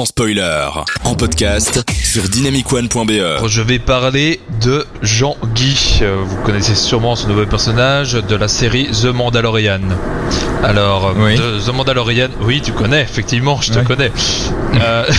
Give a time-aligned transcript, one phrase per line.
[0.00, 0.66] sans spoiler.
[1.04, 3.46] En podcast sur dynamicone.be.
[3.46, 5.98] Je vais parler de Jean-Guy.
[6.00, 9.80] Euh, Vous connaissez sûrement ce nouveau personnage de la série The Mandalorian.
[10.64, 11.36] Alors, Oui.
[11.36, 14.10] de- The Mandalorian, oui, tu connais, effectivement, je te connais.
[14.80, 15.04] Euh,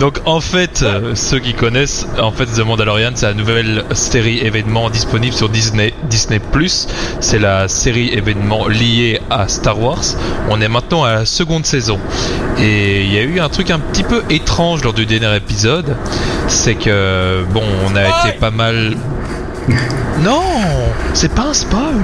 [0.00, 4.38] Donc, en fait, euh, ceux qui connaissent, en fait, The Mandalorian, c'est la nouvelle série
[4.38, 6.40] événement disponible sur Disney, Disney+.
[7.20, 10.02] C'est la série événement liée à Star Wars.
[10.50, 11.98] On est maintenant à la seconde saison.
[12.60, 15.96] Et il y a eu un truc un petit peu étrange lors du dernier épisode.
[16.48, 18.96] C'est que, bon, on a été pas mal...
[20.22, 20.42] Non,
[21.14, 21.94] c'est pas un spoil.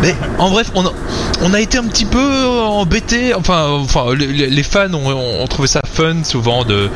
[0.00, 3.34] Mais en bref, on a, été un petit peu embêtés.
[3.34, 3.84] Enfin,
[4.16, 6.88] les, fans ont, trouvé ça fun souvent de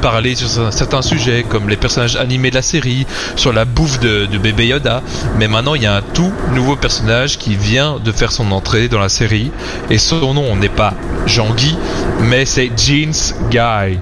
[0.00, 4.26] parler sur certains sujets, comme les personnages animés de la série, sur la bouffe de,
[4.26, 5.02] de bébé Yoda.
[5.36, 8.86] Mais maintenant, il y a un tout nouveau personnage qui vient de faire son entrée
[8.86, 9.50] dans la série,
[9.90, 10.94] et son nom n'est pas
[11.26, 11.76] Jean-Guy,
[12.20, 13.98] mais c'est Jeans Guy.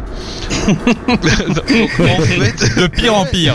[1.08, 3.54] En fait, De pire en pire.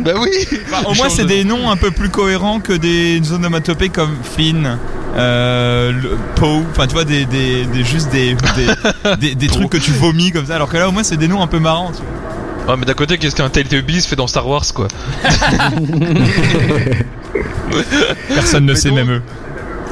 [0.00, 0.30] bah oui.
[0.70, 1.58] Enfin, au moins, c'est de des nom.
[1.58, 4.78] noms un peu plus cohérents que des onomatopées comme Finn,
[5.16, 5.92] euh,
[6.36, 9.90] Poe, enfin tu vois, des, des, des- juste des, des, des, des trucs que tu
[9.92, 11.90] vomis comme ça, alors que là au moins c'est des noms un peu marrants.
[11.92, 12.74] Tu vois.
[12.74, 14.88] Ouais, mais d'un côté, qu'est-ce qu'un Teletubbies fait dans Star Wars, quoi
[18.28, 19.22] Personne ne Mais sait, donc- même eux.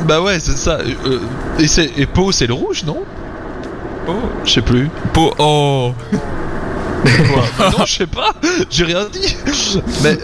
[0.06, 0.78] Bah ouais, c'est ça.
[1.06, 1.18] Euh,
[1.58, 2.98] et c'est et Poe, c'est le rouge, non?
[4.08, 4.12] Oh,
[4.44, 4.88] je sais plus.
[5.12, 5.94] Po oh
[7.02, 8.34] Quoi Non, je sais pas.
[8.70, 9.36] J'ai rien dit.
[10.02, 10.18] Mais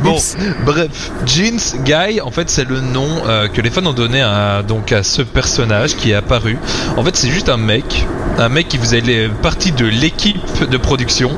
[0.00, 0.36] bon, Oups.
[0.64, 4.62] bref, Jeans Guy, en fait, c'est le nom euh, que les fans ont donné à
[4.62, 6.58] donc à ce personnage qui est apparu.
[6.96, 8.06] En fait, c'est juste un mec,
[8.38, 9.02] un mec qui faisait
[9.42, 11.30] partie de l'équipe de production,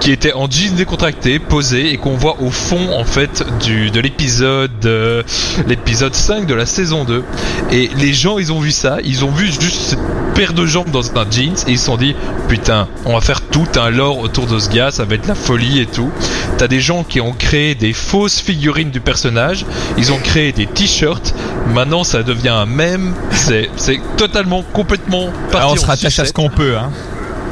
[0.00, 4.00] qui était en jeans décontracté, posé et qu'on voit au fond en fait du de
[4.00, 5.22] l'épisode euh,
[5.66, 7.24] l'épisode 5 de la saison 2.
[7.72, 9.98] Et les gens, ils ont vu ça, ils ont vu juste cette
[10.34, 12.14] paire de jambes dans un jeans et ils se sont dit
[12.48, 15.36] putain, on va faire tout un lore autour de ce gars, ça va être la
[15.36, 16.10] folie et tout.
[16.58, 19.64] T'as des gens qui ont créé des fausses figurines du personnage,
[19.96, 21.32] ils ont créé des t-shirts,
[21.72, 26.24] maintenant ça devient un mème, c'est c'est totalement complètement parti Alors, on se rattache à
[26.24, 26.90] ce qu'on peut, hein.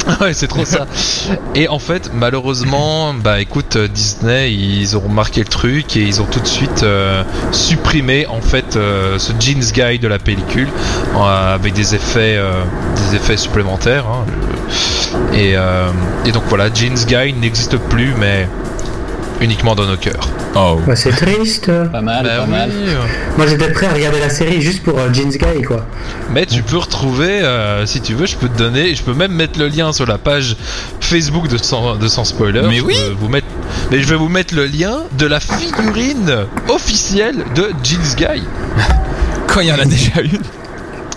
[0.21, 0.87] Ouais, c'est trop ça.
[1.55, 6.21] Et en fait, malheureusement, bah écoute, euh, Disney, ils ont remarqué le truc et ils
[6.21, 10.69] ont tout de suite euh, supprimé en fait euh, ce jeans guy de la pellicule
[11.17, 12.39] avec des effets,
[12.97, 14.07] des effets supplémentaires.
[14.07, 14.25] hein.
[15.35, 18.49] Et donc voilà, jeans guy n'existe plus, mais
[19.41, 20.29] uniquement dans nos cœurs.
[20.55, 20.79] Oh.
[20.87, 21.67] Bah, c'est triste.
[21.91, 22.71] Pas mal, Bah pas oui, mal.
[23.37, 25.87] Moi j'étais prêt à regarder la série juste pour euh, Jeans Guy quoi.
[26.33, 29.33] Mais tu peux retrouver, euh, si tu veux, je peux te donner, je peux même
[29.33, 30.57] mettre le lien sur la page
[31.01, 32.63] Facebook de Sans, de Sans Spoiler.
[32.69, 32.97] Mais Je oui.
[33.19, 33.47] vous mettre,
[33.91, 38.43] Mais je vais vous mettre le lien de la figurine officielle de Jeans Guy.
[39.49, 40.39] Quand il y en a déjà une.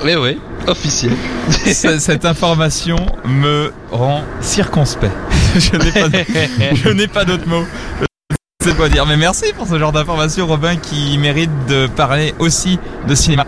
[0.03, 1.13] Oui, oui, officielle.
[1.65, 5.13] Cette information me rend circonspect.
[5.57, 6.17] Je n'ai pas, de-
[6.75, 6.89] je
[8.69, 9.05] sais pas dire.
[9.05, 13.43] Mais merci pour ce genre d'information, Robin, qui mérite de parler aussi de cinéma.